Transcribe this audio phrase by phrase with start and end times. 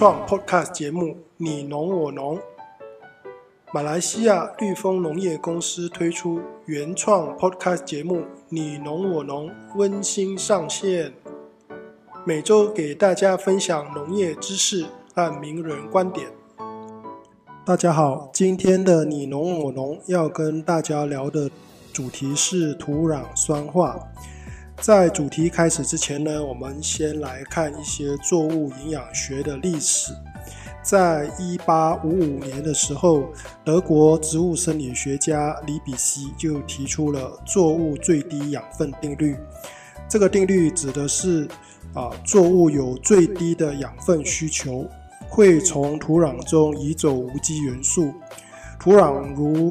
[0.00, 2.38] 创 Podcast 节目《你农我农》，
[3.70, 11.12] 马来西亚绿丰农业公司推出原创 Podcast 节目《你农我农》，温馨上线，
[12.24, 16.28] 每周给大家分享农业知识和名人观点。
[17.66, 21.50] 大家好，今天的《你农我农》要跟大家聊的
[21.92, 23.98] 主题是土壤酸化。
[24.80, 30.10] 在主题开始之前呢，我们先来看一些作物营养学的历史。
[30.82, 33.24] 在一八五五年的时候，
[33.62, 39.36] 德国植物生理学家里比希就提出了作物最低养分定律。
[40.08, 41.46] 这个定律指的是
[41.92, 44.86] 啊，作物有最低的养分需求，
[45.28, 48.14] 会从土壤中移走无机元素。
[48.78, 49.70] 土壤如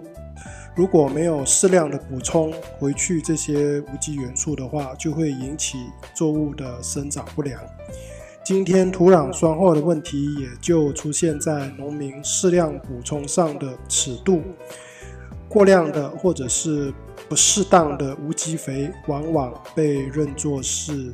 [0.79, 5.77] 如果没有适量的补充回去这些无机元素的话，就会引起
[6.13, 7.61] 作物的生长不良。
[8.45, 14.41] 今天土壤酸化的问题也就出现在农民适量补充上的尺度。
[15.49, 16.93] 过量的或者是
[17.27, 21.13] 不适当的无机肥，往往被认作是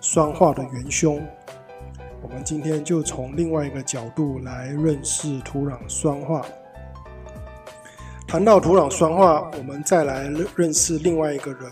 [0.00, 1.24] 酸化的元凶。
[2.20, 6.44] 我们今天就从另外一个角度来认识土壤酸化。
[8.30, 11.62] 谈到土壤酸化，我们再来认识另外一个人，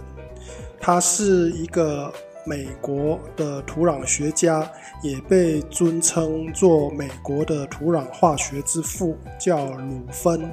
[0.81, 2.13] 他是一个
[2.45, 4.69] 美国的土壤学家，
[5.01, 10.51] 也被尊称作美国的土壤化学之父，叫鲁芬。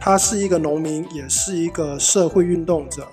[0.00, 3.06] 他是一个农民，也是一个社会运动者。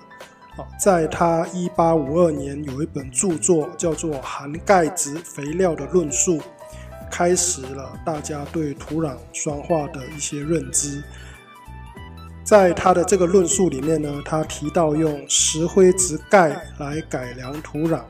[0.80, 6.38] 在他一八五二年有一本著作叫做《含钙质肥料的论述》，
[7.08, 11.00] 开始了大家对土壤酸化的一些认知。
[12.46, 18.02] 在他的这个论述里面呢，他提到用石灰质钙来改良土壤，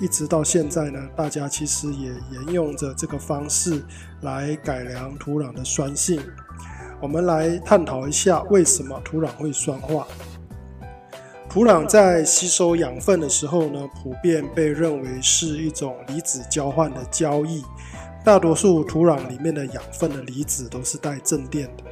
[0.00, 3.84] 一直到现在呢，大家其实也沿用着这个方式
[4.22, 6.18] 来改良土壤的酸性。
[6.98, 10.06] 我们来探讨一下为什么土壤会酸化。
[11.50, 17.62] 土壤在吸收养分的时候呢，普遍被认为是一种离子交换的交易。
[18.24, 21.84] 大多数土壤里面的养分的离子都是带正电的。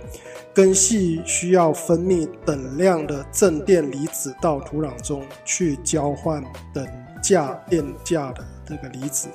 [0.56, 6.89] 根系需要分泌等量的正电离子到土壤中去交换等
[7.22, 9.28] 价电价的这个离子，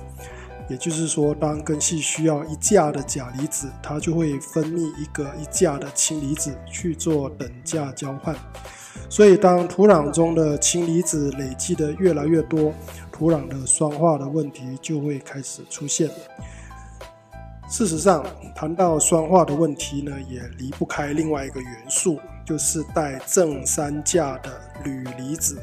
[0.67, 8.35] 也就是说，当根系需要一价的钾离子，它就会分泌一个一价的氢离子去做等价交换。
[9.07, 12.73] 所以，当土壤中的氢离子累积的越来越多，
[13.11, 16.09] 土壤的酸化的问题就会开始出现。
[17.71, 18.21] 事实上，
[18.53, 24.51] 谈到酸化的问题呢，也离不开另外一个元素，就是带正三价的
[24.83, 25.57] 铝离子。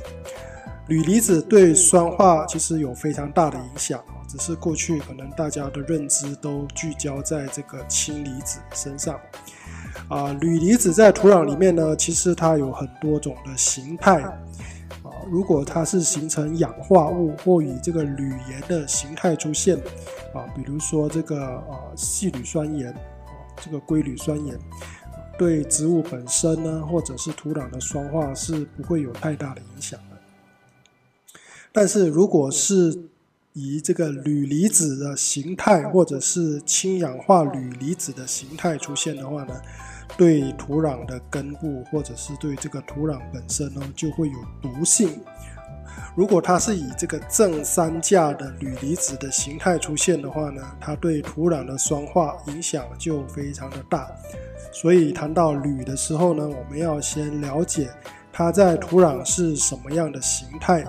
[0.87, 9.21] 铝离子对酸化其实有非常大的影响，只是过去可能大家的认知都聚焦在这个氢离子身上。
[10.09, 14.25] 啊，铝离子在土壤里面呢，其实它有很多种的形态。
[15.31, 19.79] 如果它是形成氧化物或以这个铝盐的形态出现。
[20.35, 22.95] 啊，比如说这个呃细铝酸盐，
[23.57, 24.59] 这个硅铝酸盐，
[25.39, 30.19] 对植物本身呢，或者是土壤的酸化是不会有太大的影响的。
[31.73, 33.09] 但是如果是
[33.61, 39.55] 以这个铝离子的形态，或者是氢氧化铝离子的形态出现的话呢，
[40.17, 45.19] 对土壤的根部，或者是对这个土壤本身呢，就会有毒性。
[46.15, 54.09] 如果它是以这个正三价的铝离子的形态出现的话呢，它对土壤的酸化影响就非常的大。
[54.73, 57.91] 所以谈到铝的时候呢，我们要先了解
[58.33, 60.85] 它在土壤是什么样的形态。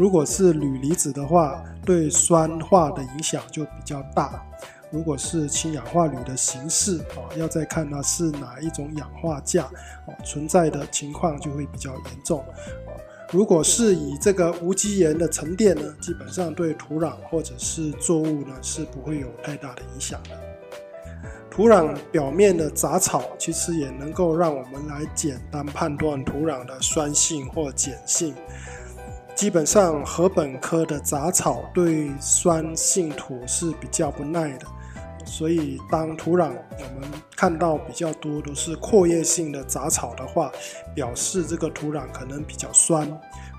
[0.00, 4.42] 如果是铝离子的话，对酸化的影响就比较大。
[4.90, 9.64] 如果是氢氧化铝的形式啊，要再看它是哪一种氧化价
[10.06, 12.96] 啊，存在的情况就会比较严重啊。
[13.30, 20.30] 如果是以这个无机盐的沉淀呢，基本上对土壤或者是作物呢是不会有太大的影响的。
[21.50, 28.34] 土壤表面的杂草其实也能够让我们来简单判断土壤的酸性或碱性。
[29.34, 34.66] 基本上禾本科的杂草对酸性土是比较不耐的。
[35.24, 40.50] 所以，当土壤我们看到比较多都是阔叶性的杂草的话，
[40.94, 43.08] 表示这个土壤可能比较酸。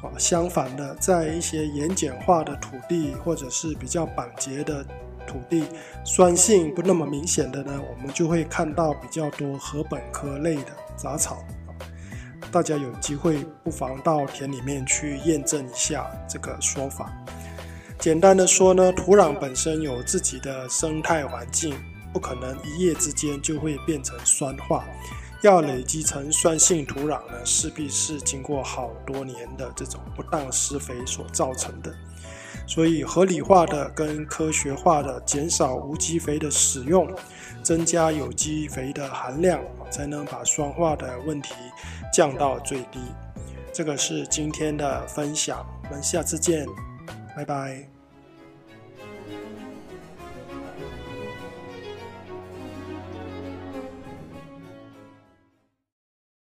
[0.02, 4.84] 啊，相反的，在一些盐碱化的土地或者是比较板结的
[5.28, 5.64] 土地，
[6.04, 11.38] 酸性不那么明显的呢，我们就会看到比较多禾本科类的杂草。
[12.51, 17.09] 大家有机会不妨到田里面去验证一下这个说法。
[17.98, 21.74] 简单的说呢，土壤本身有自己的生态环境，
[22.12, 24.83] 不可能一夜之间就会变成酸化。
[25.44, 31.95] 要累积成酸性土壤呢，势必是经过好多年的这种不当施肥所造成的。
[32.74, 37.06] 所以合理化的跟科学化的减少无机肥的使用，
[37.62, 39.60] 增加有机肥的含量，
[39.90, 41.54] 才能把酸化的问题
[42.14, 42.98] 降到最低。
[43.74, 46.66] 这个是今天的分享，我们下次见，
[47.36, 48.00] 拜拜。